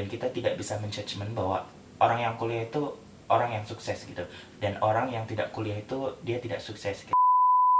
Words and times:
dan 0.00 0.08
kita 0.08 0.32
tidak 0.32 0.56
bisa 0.56 0.80
menjudgment 0.80 1.36
bahwa 1.36 1.60
orang 2.00 2.24
yang 2.24 2.34
kuliah 2.40 2.64
itu 2.64 2.88
orang 3.28 3.52
yang 3.52 3.64
sukses 3.68 4.08
gitu. 4.08 4.24
Dan 4.56 4.80
orang 4.80 5.12
yang 5.12 5.28
tidak 5.28 5.52
kuliah 5.52 5.76
itu 5.76 6.08
dia 6.24 6.40
tidak 6.40 6.64
sukses 6.64 7.04
gitu. 7.04 7.16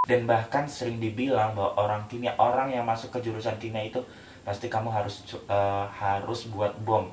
dan 0.04 0.28
bahkan 0.28 0.68
sering 0.68 1.00
dibilang 1.00 1.56
bahwa 1.56 1.80
orang 1.80 2.02
kimia 2.12 2.36
orang 2.36 2.68
yang 2.68 2.84
masuk 2.84 3.08
ke 3.14 3.25
jurusan 3.25 3.56
kimia 3.56 3.88
itu 3.88 4.04
pasti 4.44 4.68
kamu 4.68 4.92
harus 4.92 5.25
uh, 5.48 5.88
harus 5.88 6.44
buat 6.52 6.76
bom. 6.84 7.08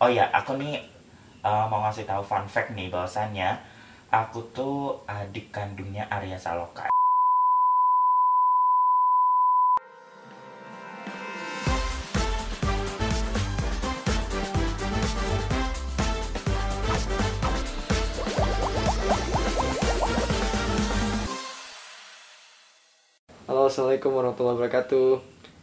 Oh 0.00 0.08
ya 0.08 0.32
aku 0.32 0.56
nih 0.56 0.80
uh, 1.44 1.68
mau 1.68 1.84
ngasih 1.84 2.08
tahu 2.08 2.24
fun 2.24 2.48
fact 2.48 2.72
nih 2.72 2.88
bahwasannya 2.88 3.58
aku 4.08 4.48
tuh 4.56 4.96
adik 5.04 5.52
kandungnya 5.52 6.08
Arya 6.08 6.40
Saloka 6.40 6.88
Assalamualaikum 23.70 24.18
warahmatullahi 24.18 24.56
wabarakatuh. 24.58 25.08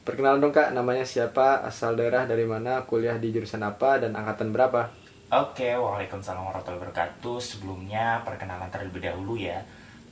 Perkenalan 0.07 0.39
dong 0.39 0.55
kak, 0.55 0.71
namanya 0.71 1.03
siapa, 1.03 1.59
asal 1.67 1.99
daerah 1.99 2.23
dari 2.23 2.47
mana, 2.47 2.88
kuliah 2.88 3.20
di 3.20 3.35
jurusan 3.35 3.59
apa, 3.59 3.99
dan 3.99 4.16
angkatan 4.16 4.55
berapa? 4.55 4.88
Oke, 5.27 5.75
waalaikumsalam 5.75 6.39
warahmatullahi 6.39 6.88
wabarakatuh. 6.88 7.35
Sebelumnya 7.43 8.23
perkenalan 8.23 8.71
terlebih 8.71 9.03
dahulu 9.03 9.35
ya. 9.35 9.59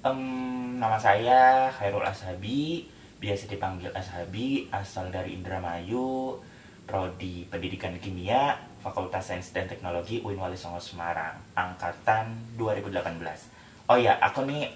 Um, 0.03 0.75
nama 0.75 0.99
saya 0.99 1.71
Khairul 1.71 2.03
Ashabi, 2.03 2.83
biasa 3.23 3.47
dipanggil 3.47 3.87
Ashabi, 3.95 4.67
asal 4.75 5.07
dari 5.07 5.39
Indramayu, 5.39 6.35
prodi 6.83 7.47
Pendidikan 7.47 7.95
Kimia, 8.03 8.59
Fakultas 8.83 9.31
Sains 9.31 9.55
dan 9.55 9.71
Teknologi 9.71 10.19
UIN 10.19 10.35
Wali 10.35 10.59
Songo 10.59 10.83
Semarang, 10.83 11.39
angkatan 11.55 12.27
2018. 12.59 13.87
Oh 13.87 13.95
ya, 13.95 14.19
aku 14.19 14.43
nih 14.43 14.67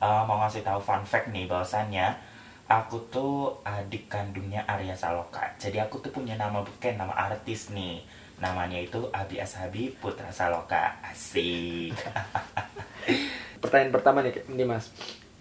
uh, 0.00 0.24
mau 0.24 0.40
ngasih 0.40 0.64
tahu 0.64 0.80
fun 0.80 1.04
fact 1.04 1.28
nih 1.28 1.44
bahwasannya 1.44 2.32
aku 2.68 2.96
tuh 3.12 3.60
adik 3.64 4.08
kandungnya 4.08 4.64
Arya 4.64 4.96
Saloka. 4.96 5.44
Jadi 5.60 5.80
aku 5.80 6.00
tuh 6.00 6.10
punya 6.10 6.34
nama 6.34 6.64
bukan 6.64 6.96
nama 6.96 7.12
artis 7.12 7.68
nih. 7.70 8.00
Namanya 8.40 8.80
itu 8.80 9.08
Abi 9.14 9.38
Ashabi 9.38 9.94
Putra 9.94 10.32
Saloka. 10.32 10.98
Asik. 11.04 11.94
Pertanyaan 13.62 13.92
pertama 13.94 14.20
nih, 14.20 14.44
nih 14.48 14.66
mas. 14.68 14.92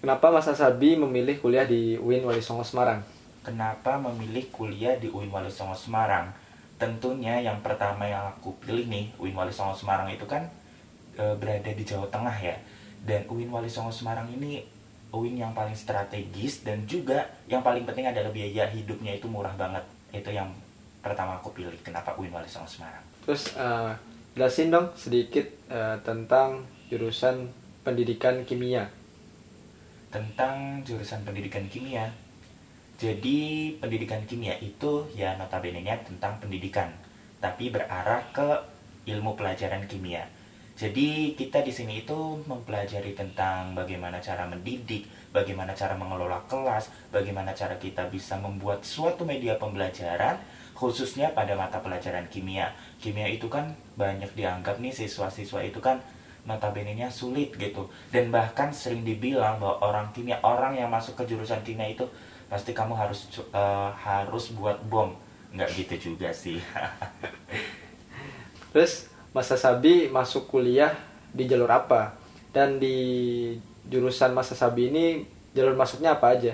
Kenapa 0.03 0.35
Mas 0.35 0.51
Asabi 0.51 0.99
memilih 0.99 1.39
kuliah 1.39 1.63
di 1.63 1.95
UIN 1.95 2.27
Wali 2.27 2.43
Songo 2.43 2.67
Semarang? 2.67 3.07
Kenapa 3.39 3.95
memilih 3.95 4.51
kuliah 4.51 4.99
di 4.99 5.07
UIN 5.07 5.31
Wali 5.31 5.47
Songo 5.47 5.79
Semarang? 5.79 6.27
Tentunya 6.75 7.39
yang 7.39 7.63
pertama 7.63 8.03
yang 8.03 8.35
aku 8.35 8.51
pilih 8.59 8.91
nih, 8.91 9.15
UIN 9.15 9.31
Wali 9.31 9.55
Songo 9.55 9.71
Semarang 9.71 10.11
itu 10.11 10.27
kan 10.27 10.51
e, 11.15 11.23
berada 11.39 11.71
di 11.71 11.83
Jawa 11.87 12.11
Tengah 12.11 12.35
ya. 12.35 12.59
Dan 12.99 13.23
UIN 13.31 13.47
Wali 13.47 13.71
Songo 13.71 13.95
Semarang 13.95 14.27
ini 14.27 14.67
UIN 15.13 15.37
yang 15.37 15.53
paling 15.53 15.77
strategis 15.77 16.65
dan 16.65 16.89
juga 16.89 17.29
yang 17.45 17.61
paling 17.61 17.85
penting 17.85 18.09
adalah 18.09 18.33
biaya 18.33 18.65
hidupnya 18.73 19.13
itu 19.13 19.29
murah 19.29 19.53
banget. 19.53 19.85
Itu 20.09 20.33
yang 20.33 20.49
pertama 21.05 21.37
aku 21.37 21.53
pilih. 21.53 21.77
Kenapa 21.85 22.17
UIN 22.17 22.33
Wali 22.33 22.49
Songo 22.49 22.65
Semarang? 22.65 23.05
Terus 23.21 23.53
uh, 23.53 23.93
jelasin 24.33 24.73
dong 24.73 24.89
sedikit 24.97 25.45
uh, 25.69 26.01
tentang 26.01 26.65
jurusan 26.89 27.53
pendidikan 27.85 28.41
kimia. 28.41 28.89
Tentang 30.09 30.81
jurusan 30.81 31.21
pendidikan 31.21 31.69
kimia. 31.69 32.09
Jadi 32.97 33.73
pendidikan 33.77 34.21
kimia 34.25 34.57
itu 34.61 35.05
ya 35.13 35.37
notabene-nya 35.37 36.05
tentang 36.05 36.37
pendidikan, 36.37 36.93
tapi 37.41 37.73
berarah 37.73 38.21
ke 38.31 38.49
ilmu 39.09 39.33
pelajaran 39.35 39.83
kimia. 39.89 40.23
Jadi 40.73 41.37
kita 41.37 41.61
di 41.61 41.69
sini 41.69 42.01
itu 42.01 42.41
mempelajari 42.49 43.13
tentang 43.13 43.77
bagaimana 43.77 44.17
cara 44.17 44.49
mendidik, 44.49 45.05
bagaimana 45.29 45.77
cara 45.77 45.93
mengelola 45.93 46.41
kelas, 46.49 46.89
bagaimana 47.13 47.53
cara 47.53 47.77
kita 47.77 48.09
bisa 48.09 48.41
membuat 48.41 48.81
suatu 48.81 49.21
media 49.21 49.53
pembelajaran 49.61 50.41
khususnya 50.73 51.29
pada 51.29 51.53
mata 51.53 51.77
pelajaran 51.77 52.25
kimia. 52.25 52.73
Kimia 52.97 53.29
itu 53.29 53.45
kan 53.45 53.77
banyak 53.93 54.33
dianggap 54.33 54.81
nih 54.81 54.89
siswa-siswa 54.89 55.61
itu 55.61 55.77
kan 55.77 56.01
notabene-nya 56.49 57.13
sulit 57.13 57.53
gitu. 57.53 57.93
Dan 58.09 58.33
bahkan 58.33 58.73
sering 58.73 59.05
dibilang 59.05 59.61
bahwa 59.61 59.77
orang 59.85 60.09
kimia, 60.09 60.41
orang 60.41 60.73
yang 60.73 60.89
masuk 60.89 61.13
ke 61.21 61.29
jurusan 61.29 61.61
kimia 61.61 61.93
itu 61.93 62.09
pasti 62.49 62.73
kamu 62.73 62.97
harus 62.97 63.29
uh, 63.53 63.93
harus 63.93 64.49
buat 64.57 64.81
bom. 64.89 65.13
Nggak 65.53 65.69
gitu 65.77 65.95
juga 66.11 66.33
sih. 66.33 66.57
Terus 68.73 69.12
Mas 69.33 69.49
Sabi 69.49 70.13
masuk 70.13 70.45
kuliah 70.45 70.93
di 71.33 71.49
jalur 71.49 71.69
apa? 71.73 72.13
Dan 72.53 72.77
di 72.77 72.97
jurusan 73.89 74.29
Mas 74.37 74.53
Sabi 74.53 74.93
ini 74.93 75.25
jalur 75.57 75.73
masuknya 75.73 76.13
apa 76.13 76.37
aja? 76.37 76.53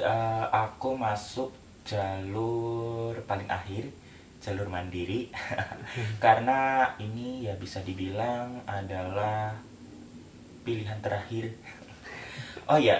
Uh, 0.00 0.48
aku 0.48 0.96
masuk 0.96 1.52
jalur 1.84 3.12
paling 3.28 3.44
akhir, 3.52 3.92
jalur 4.40 4.72
mandiri. 4.72 5.28
Karena 6.24 6.88
ini 6.96 7.44
ya 7.44 7.52
bisa 7.60 7.84
dibilang 7.84 8.64
adalah 8.64 9.52
pilihan 10.64 10.96
terakhir. 11.04 11.52
oh 12.72 12.80
ya, 12.80 12.96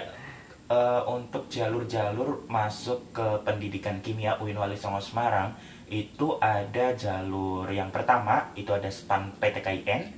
uh, 0.69 1.01
untuk 1.09 1.49
jalur-jalur 1.49 2.45
masuk 2.45 3.01
ke 3.09 3.25
pendidikan 3.41 3.97
kimia 4.05 4.37
UIN 4.37 4.61
Wali 4.61 4.77
Songo 4.77 5.01
Semarang 5.01 5.53
itu 5.89 6.37
ada 6.41 6.97
jalur 6.97 7.69
yang 7.69 7.93
pertama 7.93 8.49
itu 8.57 8.73
ada 8.73 8.89
SPAN 8.89 9.37
PTKIN 9.37 10.09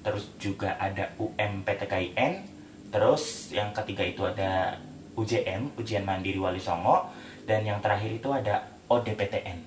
terus 0.00 0.32
juga 0.40 0.80
ada 0.80 1.12
UM 1.20 1.60
PTKIN 1.64 2.32
terus 2.88 3.52
yang 3.52 3.70
ketiga 3.76 4.02
itu 4.02 4.24
ada 4.24 4.80
UJM 5.14 5.76
Ujian 5.76 6.08
Mandiri 6.08 6.40
Wali 6.40 6.58
Songo 6.62 7.12
dan 7.44 7.66
yang 7.68 7.84
terakhir 7.84 8.16
itu 8.16 8.32
ada 8.32 8.64
ODPTN 8.88 9.58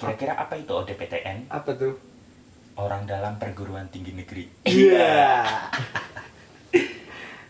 kira-kira 0.00 0.34
apa 0.34 0.56
itu 0.58 0.72
ODPTN 0.72 1.52
Apa 1.52 1.76
tuh? 1.76 1.94
orang 2.80 3.04
dalam 3.04 3.36
perguruan 3.36 3.86
tinggi 3.92 4.16
negeri 4.16 4.48
Iya. 4.64 5.44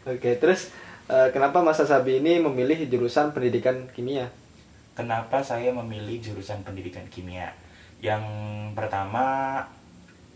Oke, 0.02 0.34
terus 0.34 0.74
uh, 1.06 1.30
kenapa 1.30 1.62
Mas 1.62 1.78
Sabi 1.78 2.18
ini 2.18 2.42
memilih 2.42 2.90
jurusan 2.90 3.30
pendidikan 3.30 3.86
kimia? 3.94 4.34
Kenapa 4.92 5.40
saya 5.40 5.72
memilih 5.72 6.20
jurusan 6.20 6.60
pendidikan 6.60 7.08
kimia? 7.08 7.56
Yang 8.04 8.24
pertama, 8.76 9.24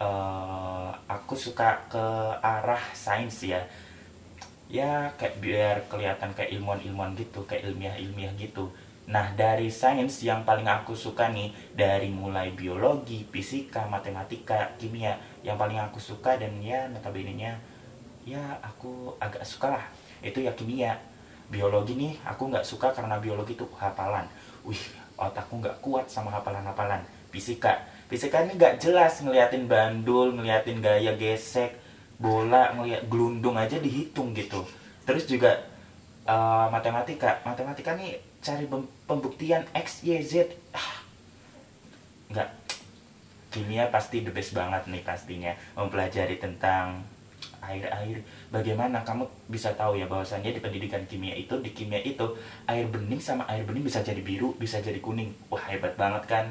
uh, 0.00 0.90
aku 1.04 1.36
suka 1.36 1.84
ke 1.92 2.06
arah 2.40 2.80
sains 2.96 3.44
ya. 3.44 3.60
Ya 4.66 5.12
kayak 5.20 5.36
biar 5.44 5.76
kelihatan 5.92 6.32
kayak 6.32 6.56
ilmuwan-ilmuwan 6.56 7.12
gitu, 7.14 7.44
kayak 7.44 7.68
ilmiah-ilmiah 7.68 8.32
gitu. 8.40 8.72
Nah 9.06 9.30
dari 9.38 9.70
sains 9.70 10.18
yang 10.26 10.42
paling 10.42 10.66
aku 10.66 10.98
suka 10.98 11.30
nih 11.30 11.54
dari 11.76 12.10
mulai 12.10 12.50
biologi, 12.50 13.22
fisika, 13.30 13.86
matematika, 13.86 14.74
kimia 14.80 15.14
yang 15.46 15.54
paling 15.54 15.78
aku 15.78 16.02
suka 16.02 16.34
dan 16.34 16.58
ya 16.58 16.90
notabene-nya 16.90 17.54
ya 18.26 18.58
aku 18.58 19.14
agak 19.22 19.46
suka 19.46 19.78
lah 19.78 19.84
itu 20.18 20.42
ya 20.42 20.50
kimia 20.58 20.98
biologi 21.46 21.94
nih 21.94 22.12
aku 22.26 22.50
nggak 22.50 22.66
suka 22.66 22.90
karena 22.90 23.18
biologi 23.22 23.54
itu 23.54 23.66
hafalan. 23.78 24.26
Wih 24.66 24.80
otakku 25.16 25.62
nggak 25.62 25.78
kuat 25.80 26.06
sama 26.10 26.34
hafalan-hafalan. 26.34 27.02
Fisika. 27.30 27.86
Fisika 28.06 28.46
ini 28.46 28.54
nggak 28.54 28.78
jelas 28.78 29.18
ngeliatin 29.22 29.66
bandul 29.66 30.34
ngeliatin 30.34 30.78
gaya 30.78 31.14
gesek 31.18 31.74
bola 32.16 32.72
ngeliat 32.72 33.06
gelundung 33.10 33.58
aja 33.60 33.76
dihitung 33.76 34.32
gitu. 34.32 34.64
Terus 35.04 35.28
juga 35.28 35.62
uh, 36.26 36.66
matematika. 36.72 37.42
Matematika 37.44 37.94
nih 37.94 38.18
cari 38.40 38.66
pembuktian 39.04 39.66
x 39.74 40.06
y 40.06 40.22
z. 40.22 40.54
Ah, 40.72 41.02
nggak. 42.32 42.48
Kimia 43.52 43.88
pasti 43.88 44.20
the 44.20 44.32
best 44.32 44.52
banget 44.52 44.84
nih 44.90 45.00
pastinya. 45.00 45.52
Mempelajari 45.78 46.36
tentang 46.36 47.04
air-air. 47.66 48.22
Bagaimana 48.54 49.02
kamu 49.02 49.26
bisa 49.50 49.74
tahu 49.74 49.98
ya 49.98 50.06
bahwasannya 50.06 50.54
di 50.54 50.60
pendidikan 50.62 51.02
kimia 51.10 51.34
itu 51.34 51.58
di 51.58 51.74
kimia 51.74 51.98
itu 52.00 52.24
air 52.70 52.86
bening 52.86 53.18
sama 53.18 53.42
air 53.50 53.66
bening 53.66 53.82
bisa 53.82 54.00
jadi 54.00 54.22
biru 54.22 54.54
bisa 54.56 54.78
jadi 54.78 55.02
kuning. 55.02 55.34
Wah 55.50 55.62
hebat 55.66 55.98
banget 55.98 56.24
kan? 56.30 56.46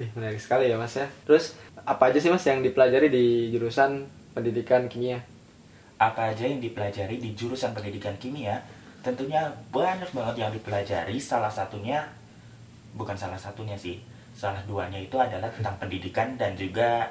Ih, 0.00 0.10
menarik 0.16 0.40
sekali 0.40 0.72
ya 0.72 0.76
mas 0.80 0.96
ya. 0.96 1.06
Terus 1.28 1.54
apa 1.84 2.10
aja 2.10 2.18
sih 2.18 2.32
mas 2.32 2.42
yang 2.42 2.64
dipelajari 2.64 3.12
di 3.12 3.54
jurusan 3.54 4.08
pendidikan 4.32 4.90
kimia? 4.90 5.22
Apa 6.00 6.34
aja 6.34 6.48
yang 6.48 6.58
dipelajari 6.58 7.22
di 7.22 7.36
jurusan 7.38 7.70
pendidikan 7.70 8.16
kimia? 8.18 8.58
Tentunya 9.04 9.52
banyak 9.70 10.10
banget 10.10 10.36
yang 10.40 10.50
dipelajari. 10.50 11.20
Salah 11.20 11.52
satunya 11.52 12.08
bukan 12.94 13.14
salah 13.14 13.38
satunya 13.38 13.74
sih 13.78 14.00
salah 14.34 14.62
duanya 14.66 14.98
itu 14.98 15.14
adalah 15.14 15.46
tentang 15.54 15.78
pendidikan 15.78 16.34
dan 16.34 16.58
juga 16.58 17.06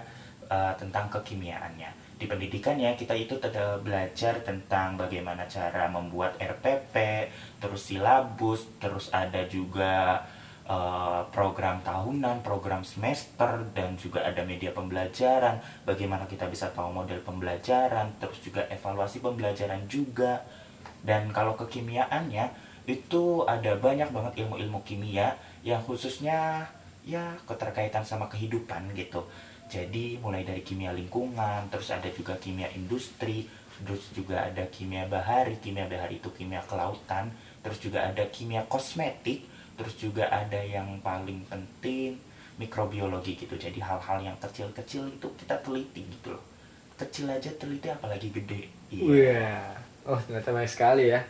uh, 0.51 0.75
tentang 0.75 1.07
kekimiaannya 1.07 2.02
di 2.23 2.31
pendidikannya 2.31 2.95
kita 2.95 3.11
itu 3.19 3.35
tetap 3.35 3.83
belajar 3.83 4.39
tentang 4.47 4.95
bagaimana 4.95 5.43
cara 5.43 5.91
membuat 5.91 6.39
RPP, 6.39 6.95
terus 7.59 7.91
silabus, 7.91 8.63
terus 8.79 9.11
ada 9.11 9.43
juga 9.51 10.23
eh, 10.63 11.21
program 11.35 11.83
tahunan, 11.83 12.39
program 12.39 12.87
semester 12.87 13.67
dan 13.75 13.99
juga 13.99 14.23
ada 14.23 14.39
media 14.47 14.71
pembelajaran, 14.71 15.59
bagaimana 15.83 16.23
kita 16.23 16.47
bisa 16.47 16.71
tahu 16.71 16.95
model 16.95 17.19
pembelajaran, 17.27 18.15
terus 18.23 18.39
juga 18.39 18.71
evaluasi 18.71 19.19
pembelajaran 19.19 19.83
juga. 19.91 20.47
Dan 21.03 21.35
kalau 21.35 21.59
kekimiaannya 21.59 22.55
itu 22.87 23.43
ada 23.43 23.75
banyak 23.75 24.15
banget 24.15 24.47
ilmu-ilmu 24.47 24.79
kimia 24.87 25.35
yang 25.59 25.83
khususnya 25.83 26.71
ya 27.03 27.35
keterkaitan 27.43 28.07
sama 28.07 28.31
kehidupan 28.31 28.95
gitu. 28.95 29.27
Jadi 29.71 30.21
mulai 30.21 30.45
dari 30.45 30.61
kimia 30.61 30.93
lingkungan, 30.93 31.67
terus 31.71 31.89
ada 31.89 32.05
juga 32.11 32.37
kimia 32.37 32.69
industri, 32.77 33.49
terus 33.81 34.13
juga 34.13 34.45
ada 34.45 34.63
kimia 34.69 35.09
bahari, 35.09 35.57
kimia 35.57 35.89
bahari 35.89 36.21
itu 36.21 36.29
kimia 36.29 36.61
kelautan, 36.69 37.33
terus 37.65 37.81
juga 37.81 38.05
ada 38.05 38.21
kimia 38.29 38.63
kosmetik, 38.69 39.49
terus 39.73 39.97
juga 39.97 40.29
ada 40.29 40.61
yang 40.61 41.01
paling 41.01 41.41
penting 41.49 42.21
mikrobiologi 42.61 43.33
gitu. 43.33 43.57
Jadi 43.57 43.81
hal-hal 43.81 44.21
yang 44.21 44.37
kecil-kecil 44.37 45.09
itu 45.09 45.27
kita 45.41 45.57
teliti 45.65 46.05
gitu 46.05 46.37
loh. 46.37 46.43
Kecil 46.93 47.25
aja 47.33 47.49
teliti 47.57 47.89
apalagi 47.89 48.29
gede. 48.29 48.69
Iya. 48.93 49.73
Oh 50.05 50.19
ternyata 50.21 50.53
banyak 50.53 50.69
sekali 50.69 51.09
ya. 51.09 51.25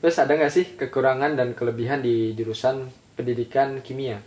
Terus 0.00 0.16
ada 0.16 0.32
nggak 0.32 0.52
sih 0.54 0.66
kekurangan 0.78 1.34
dan 1.34 1.52
kelebihan 1.52 2.00
di 2.00 2.32
jurusan 2.38 2.88
pendidikan 3.18 3.82
kimia? 3.82 4.22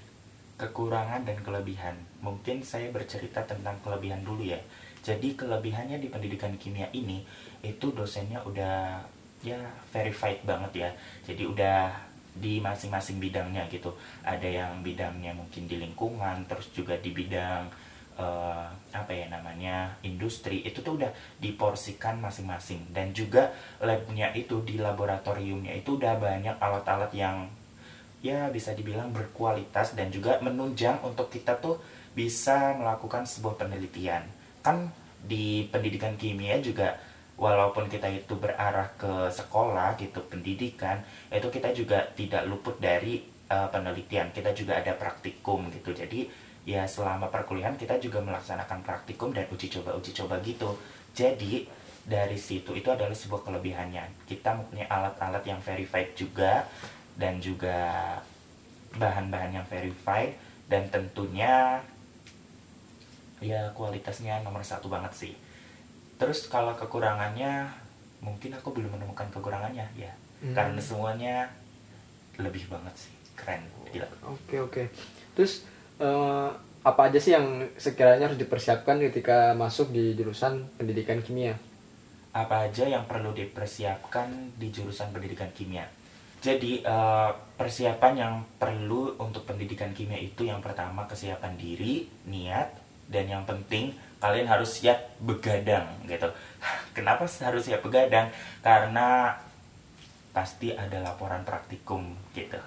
Kekurangan 0.63 1.27
dan 1.27 1.35
kelebihan. 1.43 1.99
Mungkin 2.23 2.63
saya 2.63 2.87
bercerita 2.87 3.43
tentang 3.43 3.75
kelebihan 3.83 4.23
dulu 4.23 4.47
ya. 4.47 4.63
Jadi 5.03 5.35
kelebihannya 5.35 5.99
di 5.99 6.07
pendidikan 6.07 6.55
kimia 6.55 6.87
ini 6.95 7.27
itu 7.59 7.91
dosennya 7.91 8.39
udah 8.47 9.03
ya 9.43 9.59
verified 9.91 10.39
banget 10.47 10.87
ya. 10.87 10.89
Jadi 11.27 11.43
udah 11.43 11.91
di 12.39 12.63
masing-masing 12.63 13.19
bidangnya 13.19 13.67
gitu. 13.67 13.91
Ada 14.23 14.47
yang 14.47 14.79
bidangnya 14.79 15.35
mungkin 15.35 15.67
di 15.67 15.83
lingkungan, 15.83 16.47
terus 16.47 16.71
juga 16.71 16.95
di 16.95 17.11
bidang 17.11 17.67
eh, 18.15 18.65
apa 18.95 19.11
ya 19.11 19.27
namanya 19.27 19.99
industri 20.05 20.63
itu 20.63 20.79
tuh 20.79 20.95
udah 20.95 21.11
diporsikan 21.43 22.23
masing-masing 22.23 22.87
dan 22.95 23.11
juga 23.11 23.51
labnya 23.81 24.31
itu 24.31 24.61
di 24.63 24.79
laboratoriumnya 24.79 25.75
itu 25.75 25.97
udah 25.97 26.15
banyak 26.17 26.55
alat-alat 26.61 27.11
yang 27.11 27.49
ya 28.23 28.47
bisa 28.47 28.71
dibilang 28.71 29.11
berkualitas 29.11 29.93
dan 29.99 30.07
juga 30.07 30.39
menunjang 30.39 31.03
untuk 31.03 31.27
kita 31.27 31.59
tuh 31.59 31.83
bisa 32.15 32.79
melakukan 32.79 33.27
sebuah 33.27 33.59
penelitian. 33.59 34.23
Kan 34.63 34.89
di 35.19 35.67
pendidikan 35.67 36.15
kimia 36.15 36.63
juga 36.63 36.95
walaupun 37.35 37.91
kita 37.91 38.07
itu 38.07 38.39
berarah 38.39 38.95
ke 38.95 39.27
sekolah 39.27 39.99
gitu 39.99 40.21
pendidikan 40.29 41.01
itu 41.27 41.49
kita 41.51 41.75
juga 41.75 42.07
tidak 42.15 42.47
luput 42.47 42.79
dari 42.79 43.27
uh, 43.51 43.67
penelitian. 43.67 44.31
Kita 44.31 44.55
juga 44.55 44.79
ada 44.79 44.95
praktikum 44.95 45.67
gitu. 45.75 45.91
Jadi 45.91 46.31
ya 46.63 46.87
selama 46.87 47.27
perkuliahan 47.27 47.75
kita 47.75 47.99
juga 47.99 48.23
melaksanakan 48.23 48.87
praktikum 48.87 49.35
dan 49.35 49.51
uji 49.51 49.67
coba 49.67 49.99
uji 49.99 50.15
coba 50.15 50.39
gitu. 50.39 50.79
Jadi 51.11 51.67
dari 52.03 52.39
situ 52.39 52.71
itu 52.71 52.87
adalah 52.87 53.11
sebuah 53.11 53.43
kelebihannya. 53.43 54.27
Kita 54.31 54.55
mempunyai 54.55 54.87
alat-alat 54.87 55.43
yang 55.43 55.59
verified 55.59 56.15
juga 56.15 56.67
dan 57.17 57.37
juga 57.37 58.17
bahan-bahan 58.97 59.57
yang 59.61 59.65
verified 59.65 60.37
dan 60.69 60.87
tentunya 60.89 61.81
ya 63.43 63.69
kualitasnya 63.75 64.39
nomor 64.45 64.63
satu 64.63 64.87
banget 64.87 65.11
sih 65.13 65.33
terus 66.15 66.47
kalau 66.47 66.71
kekurangannya 66.77 67.67
mungkin 68.23 68.55
aku 68.55 68.71
belum 68.71 68.95
menemukan 68.95 69.27
kekurangannya 69.33 69.87
ya 69.97 70.13
Hmm. 70.43 70.51
karena 70.51 70.81
semuanya 70.83 71.35
lebih 72.35 72.67
banget 72.67 72.91
sih 73.07 73.13
keren 73.39 73.63
gila 73.95 74.03
Oke 74.27 74.59
oke. 74.59 74.83
Terus 75.39 75.63
eh, 76.03 76.49
apa 76.83 77.01
aja 77.07 77.15
sih 77.15 77.31
yang 77.31 77.63
sekiranya 77.79 78.27
harus 78.27 78.35
dipersiapkan 78.35 78.99
ketika 78.99 79.55
masuk 79.55 79.95
di 79.95 80.11
jurusan 80.19 80.67
pendidikan 80.75 81.23
kimia? 81.23 81.55
apa 82.33 82.65
aja 82.65 82.89
yang 82.89 83.05
perlu 83.05 83.29
dipersiapkan 83.29 84.57
di 84.57 84.73
jurusan 84.73 85.13
pendidikan 85.13 85.47
kimia. 85.53 85.85
Jadi 86.43 86.83
eh, 86.83 87.31
persiapan 87.55 88.13
yang 88.19 88.35
perlu 88.59 89.15
untuk 89.15 89.47
pendidikan 89.47 89.95
kimia 89.95 90.19
itu 90.19 90.43
yang 90.43 90.59
pertama 90.59 91.07
kesiapan 91.07 91.55
diri, 91.55 92.11
niat, 92.27 92.67
dan 93.07 93.31
yang 93.31 93.47
penting 93.47 93.95
kalian 94.19 94.51
harus 94.51 94.83
siap 94.83 95.15
begadang 95.23 95.87
gitu. 96.03 96.27
Kenapa 96.95 97.23
harus 97.23 97.63
siap 97.63 97.79
begadang? 97.79 98.27
Karena 98.59 99.39
pasti 100.35 100.75
ada 100.75 100.99
laporan 100.99 101.47
praktikum 101.47 102.11
gitu. 102.35 102.59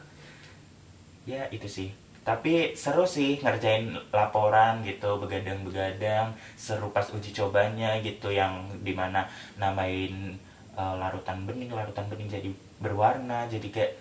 Ya 1.29 1.45
itu 1.53 1.69
sih. 1.69 1.91
Tapi 2.25 2.75
seru 2.75 3.05
sih 3.07 3.39
ngerjain 3.45 3.93
laporan 4.11 4.83
gitu, 4.83 5.21
begadang-begadang, 5.21 6.35
seru 6.59 6.91
pas 6.91 7.07
uji 7.13 7.31
cobanya 7.31 8.01
gitu 8.03 8.33
yang 8.33 8.67
di 8.83 8.97
mana 8.97 9.31
namain 9.61 10.35
uh, 10.77 10.95
larutan 11.01 11.49
bening, 11.49 11.73
larutan 11.73 12.07
bening 12.07 12.29
jadi 12.31 12.51
berwarna, 12.79 13.49
jadi 13.49 13.69
kayak 13.73 13.93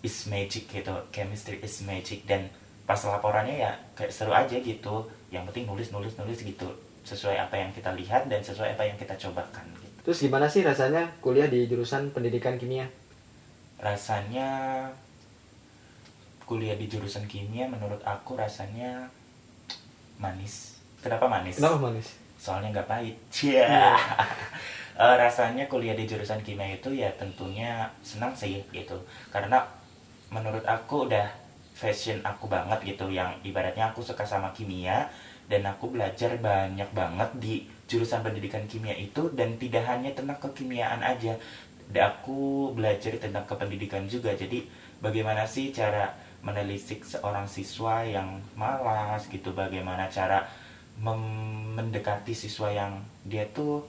is 0.00 0.24
magic 0.30 0.70
gitu, 0.70 0.94
chemistry 1.12 1.60
is 1.60 1.82
magic 1.84 2.24
dan 2.24 2.48
pas 2.88 2.98
laporannya 3.04 3.60
ya 3.60 3.72
kayak 3.98 4.14
seru 4.14 4.32
aja 4.32 4.56
gitu. 4.56 5.10
Yang 5.30 5.52
penting 5.52 5.64
nulis-nulis-nulis 5.70 6.42
gitu, 6.42 6.68
sesuai 7.06 7.38
apa 7.38 7.54
yang 7.54 7.70
kita 7.70 7.94
lihat 7.94 8.26
dan 8.26 8.42
sesuai 8.42 8.74
apa 8.74 8.82
yang 8.88 8.96
kita 8.98 9.14
cobakan 9.14 9.66
gitu. 9.78 10.10
Terus 10.10 10.18
gimana 10.24 10.46
sih 10.50 10.64
rasanya 10.64 11.12
kuliah 11.22 11.46
di 11.46 11.68
jurusan 11.70 12.10
pendidikan 12.10 12.58
kimia? 12.58 12.88
rasanya 13.80 14.48
kuliah 16.44 16.76
di 16.76 16.86
jurusan 16.86 17.24
kimia 17.24 17.66
menurut 17.66 18.04
aku 18.04 18.36
rasanya 18.36 19.08
manis. 20.20 20.76
Kenapa 21.00 21.26
manis? 21.26 21.56
Kenapa 21.56 21.78
manis? 21.80 22.08
Soalnya 22.36 22.68
nggak 22.76 22.88
pahit. 22.88 23.16
Cia. 23.32 23.96
Eh, 25.00 25.16
rasanya 25.16 25.64
kuliah 25.64 25.96
di 25.96 26.04
jurusan 26.04 26.44
kimia 26.44 26.76
itu 26.76 26.92
ya 26.92 27.08
tentunya 27.16 27.88
senang 28.04 28.36
sih 28.36 28.60
gitu. 28.68 29.00
Karena 29.32 29.64
menurut 30.28 30.60
aku 30.68 31.08
udah 31.08 31.24
fashion 31.72 32.20
aku 32.20 32.44
banget 32.52 32.78
gitu 32.84 33.08
yang 33.08 33.32
ibaratnya 33.40 33.88
aku 33.88 34.04
suka 34.04 34.28
sama 34.28 34.52
kimia 34.52 35.08
dan 35.48 35.64
aku 35.64 35.88
belajar 35.96 36.36
banyak 36.36 36.84
banget 36.92 37.30
di 37.40 37.54
jurusan 37.88 38.20
pendidikan 38.20 38.68
kimia 38.68 38.92
itu 38.92 39.32
dan 39.32 39.56
tidak 39.56 39.88
hanya 39.88 40.12
tentang 40.12 40.36
kekimiaan 40.36 41.00
aja. 41.00 41.32
Dan 41.88 42.02
aku 42.12 42.70
belajar 42.76 43.16
tentang 43.16 43.48
kependidikan 43.48 44.04
juga. 44.04 44.36
Jadi 44.36 44.68
bagaimana 45.00 45.48
sih 45.48 45.72
cara 45.72 46.12
menelisik 46.44 47.08
seorang 47.08 47.48
siswa 47.48 48.04
yang 48.04 48.36
malas 48.52 49.24
gitu? 49.32 49.56
Bagaimana 49.56 50.12
cara 50.12 50.44
mendekati 51.00 52.36
siswa 52.36 52.68
yang 52.68 53.00
dia 53.24 53.48
tuh 53.56 53.80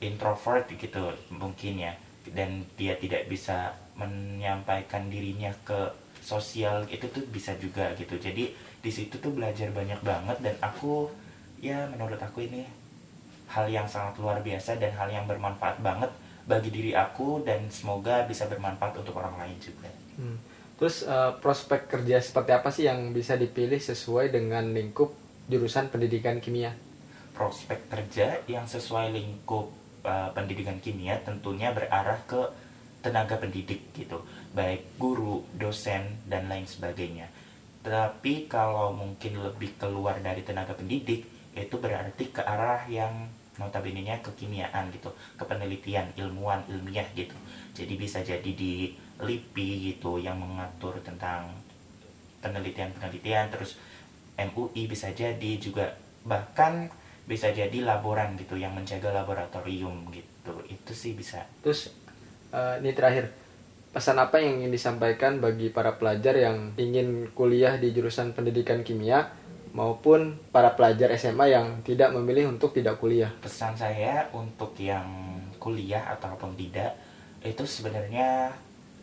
introvert 0.00 0.68
gitu 0.72 1.12
mungkin 1.32 1.80
ya 1.80 1.92
dan 2.34 2.66
dia 2.74 2.98
tidak 2.98 3.30
bisa 3.30 3.72
menyampaikan 3.96 5.08
dirinya 5.08 5.54
ke 5.62 5.88
sosial 6.20 6.84
itu 6.90 7.06
tuh 7.08 7.22
bisa 7.30 7.54
juga 7.56 7.94
gitu 7.94 8.18
jadi 8.18 8.50
di 8.82 8.90
situ 8.90 9.16
tuh 9.22 9.32
belajar 9.32 9.70
banyak 9.70 9.98
banget 10.02 10.36
dan 10.42 10.54
aku 10.58 11.08
ya 11.62 11.86
menurut 11.88 12.18
aku 12.18 12.44
ini 12.44 12.66
hal 13.46 13.70
yang 13.70 13.86
sangat 13.86 14.18
luar 14.18 14.42
biasa 14.42 14.76
dan 14.76 14.90
hal 14.98 15.08
yang 15.08 15.24
bermanfaat 15.24 15.78
banget 15.80 16.10
bagi 16.46 16.70
diri 16.70 16.92
aku 16.94 17.42
dan 17.42 17.66
semoga 17.70 18.26
bisa 18.26 18.46
bermanfaat 18.46 19.02
untuk 19.02 19.18
orang 19.18 19.34
lain 19.38 19.58
juga. 19.58 19.90
Hmm. 20.18 20.38
Terus 20.78 21.02
eh, 21.02 21.32
prospek 21.42 21.90
kerja 21.90 22.22
seperti 22.22 22.50
apa 22.54 22.68
sih 22.70 22.84
yang 22.86 23.10
bisa 23.10 23.34
dipilih 23.34 23.80
sesuai 23.82 24.30
dengan 24.30 24.70
lingkup 24.70 25.14
jurusan 25.50 25.90
pendidikan 25.90 26.38
kimia? 26.38 26.74
Prospek 27.34 27.90
kerja 27.90 28.42
yang 28.46 28.66
sesuai 28.66 29.14
lingkup 29.14 29.85
uh, 30.06 30.30
pendidikan 30.30 30.78
kimia 30.78 31.18
tentunya 31.26 31.74
berarah 31.74 32.22
ke 32.30 32.40
tenaga 33.02 33.38
pendidik 33.38 33.90
gitu, 33.94 34.22
baik 34.54 34.98
guru, 34.98 35.42
dosen 35.54 36.22
dan 36.26 36.46
lain 36.46 36.66
sebagainya. 36.66 37.26
Tapi 37.82 38.50
kalau 38.50 38.90
mungkin 38.94 39.38
lebih 39.38 39.78
keluar 39.78 40.18
dari 40.18 40.42
tenaga 40.42 40.74
pendidik 40.74 41.26
itu 41.54 41.76
berarti 41.78 42.34
ke 42.34 42.42
arah 42.42 42.82
yang 42.90 43.30
notabene-nya 43.56 44.20
kekimiaan 44.20 44.90
gitu, 44.90 45.14
kepenelitian, 45.38 46.12
ilmuwan, 46.18 46.66
ilmiah 46.66 47.06
gitu. 47.14 47.34
Jadi 47.78 47.94
bisa 47.94 48.20
jadi 48.26 48.50
di 48.52 48.90
LIPI 49.22 49.94
gitu 49.94 50.20
yang 50.20 50.36
mengatur 50.36 51.00
tentang 51.00 51.48
penelitian-penelitian 52.44 53.48
terus 53.48 53.80
MUI 54.36 54.84
bisa 54.84 55.08
jadi 55.16 55.56
juga 55.56 55.96
bahkan 56.28 56.92
bisa 57.26 57.50
jadi 57.50 57.82
laboran 57.82 58.38
gitu 58.38 58.54
yang 58.54 58.72
menjaga 58.72 59.10
laboratorium 59.10 60.06
gitu. 60.14 60.54
Itu 60.70 60.94
sih 60.94 61.18
bisa. 61.18 61.42
Terus 61.60 61.90
eh, 62.54 62.74
ini 62.80 62.94
terakhir 62.94 63.34
pesan 63.90 64.22
apa 64.22 64.38
yang 64.38 64.62
ingin 64.62 64.72
disampaikan 64.72 65.42
bagi 65.42 65.74
para 65.74 65.98
pelajar 65.98 66.38
yang 66.38 66.72
ingin 66.78 67.30
kuliah 67.34 67.76
di 67.76 67.90
jurusan 67.90 68.32
pendidikan 68.32 68.86
kimia 68.86 69.34
maupun 69.74 70.38
para 70.54 70.72
pelajar 70.72 71.12
SMA 71.18 71.52
yang 71.52 71.66
tidak 71.82 72.14
memilih 72.14 72.48
untuk 72.54 72.72
tidak 72.72 72.96
kuliah? 73.02 73.28
Pesan 73.42 73.76
saya 73.76 74.30
untuk 74.32 74.72
yang 74.78 75.04
kuliah 75.60 76.14
ataupun 76.14 76.54
tidak 76.54 76.94
itu 77.42 77.62
sebenarnya 77.66 78.54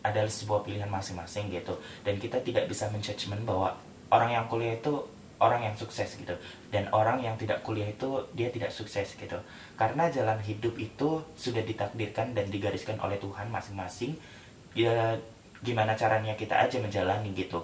adalah 0.04 0.28
sebuah 0.28 0.60
pilihan 0.64 0.90
masing-masing 0.90 1.48
gitu 1.48 1.74
dan 2.04 2.20
kita 2.20 2.36
tidak 2.44 2.68
bisa 2.68 2.88
menjudgment 2.92 3.40
bahwa 3.48 3.72
orang 4.12 4.30
yang 4.36 4.44
kuliah 4.46 4.76
itu 4.76 5.00
orang 5.44 5.68
yang 5.68 5.76
sukses 5.76 6.16
gitu. 6.16 6.32
Dan 6.72 6.88
orang 6.96 7.20
yang 7.20 7.36
tidak 7.36 7.60
kuliah 7.60 7.92
itu 7.92 8.24
dia 8.32 8.48
tidak 8.48 8.72
sukses 8.72 9.12
gitu. 9.12 9.36
Karena 9.76 10.08
jalan 10.08 10.40
hidup 10.40 10.72
itu 10.80 11.20
sudah 11.36 11.60
ditakdirkan 11.60 12.32
dan 12.32 12.48
digariskan 12.48 12.96
oleh 13.04 13.20
Tuhan 13.20 13.52
masing-masing 13.52 14.16
ya 14.72 15.14
gimana 15.60 15.92
caranya 15.94 16.32
kita 16.32 16.56
aja 16.56 16.80
menjalani 16.80 17.36
gitu. 17.36 17.60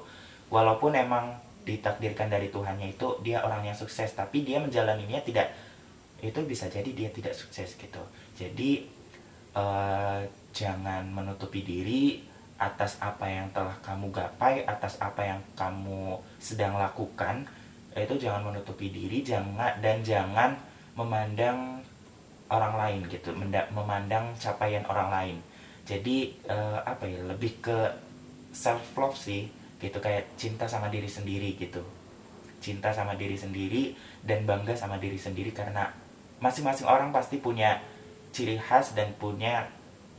Walaupun 0.53 0.93
emang 0.93 1.41
ditakdirkan 1.65 2.29
dari 2.29 2.53
Tuhannya 2.53 2.97
itu 2.97 3.21
dia 3.25 3.45
orang 3.45 3.65
yang 3.65 3.77
sukses 3.77 4.13
tapi 4.17 4.43
dia 4.45 4.61
menjalaninya 4.61 5.21
tidak 5.21 5.53
itu 6.21 6.41
bisa 6.45 6.69
jadi 6.69 6.89
dia 6.93 7.09
tidak 7.09 7.33
sukses 7.33 7.77
gitu. 7.77 8.03
Jadi 8.37 8.85
uh, 9.57 10.21
jangan 10.53 11.09
menutupi 11.09 11.65
diri 11.65 12.25
atas 12.61 13.01
apa 13.01 13.25
yang 13.25 13.49
telah 13.57 13.73
kamu 13.81 14.13
gapai 14.13 14.69
atas 14.69 15.01
apa 15.01 15.25
yang 15.25 15.41
kamu 15.57 16.21
sedang 16.37 16.77
lakukan 16.77 17.49
itu 17.99 18.15
jangan 18.19 18.47
menutupi 18.47 18.93
diri 18.95 19.23
jangan 19.27 19.75
dan 19.83 19.99
jangan 20.05 20.55
memandang 20.95 21.83
orang 22.51 22.75
lain 22.79 23.01
gitu 23.11 23.35
memandang 23.75 24.31
capaian 24.39 24.83
orang 24.87 25.09
lain 25.11 25.37
jadi 25.87 26.31
uh, 26.47 26.79
apa 26.87 27.07
ya 27.07 27.21
lebih 27.27 27.59
ke 27.59 27.79
self 28.55 28.95
love 28.99 29.19
sih 29.19 29.51
gitu 29.81 29.99
kayak 29.99 30.31
cinta 30.39 30.69
sama 30.69 30.87
diri 30.93 31.11
sendiri 31.11 31.57
gitu 31.59 31.83
cinta 32.61 32.93
sama 32.93 33.17
diri 33.17 33.35
sendiri 33.35 33.97
dan 34.23 34.45
bangga 34.45 34.77
sama 34.77 35.01
diri 35.01 35.17
sendiri 35.17 35.51
karena 35.51 35.89
masing-masing 36.45 36.87
orang 36.87 37.11
pasti 37.11 37.41
punya 37.41 37.81
ciri 38.31 38.61
khas 38.61 38.93
dan 38.93 39.17
punya 39.17 39.67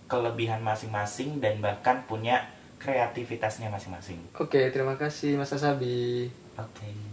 kelebihan 0.09 0.59
masing-masing 0.59 1.39
dan 1.39 1.61
bahkan 1.63 2.03
punya 2.09 2.43
kreativitasnya 2.81 3.69
masing-masing. 3.69 4.19
Oke, 4.35 4.73
terima 4.73 4.97
kasih 4.97 5.37
Mas 5.37 5.53
Asabi. 5.53 6.27
Oke. 6.57 7.10